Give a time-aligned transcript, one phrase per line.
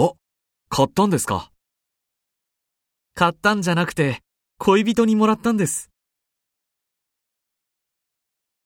[0.00, 0.12] あ、
[0.68, 1.50] 買ったんですか？
[3.14, 4.20] 買ったんじゃなくて、
[4.58, 5.90] 恋人にもらったんです。